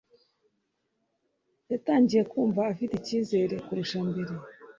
yatangiye 1.71 2.21
kumva 2.31 2.61
afite 2.71 2.93
icyizere 2.95 3.55
kurusha 3.65 3.99
mbere. 4.09 4.33